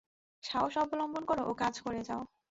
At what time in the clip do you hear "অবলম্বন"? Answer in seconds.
0.77-1.23